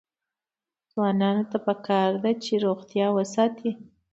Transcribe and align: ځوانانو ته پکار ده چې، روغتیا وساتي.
ځوانانو 0.91 1.43
ته 1.51 1.57
پکار 1.65 2.09
ده 2.23 2.31
چې، 2.43 2.53
روغتیا 2.65 3.07
وساتي. 3.17 3.71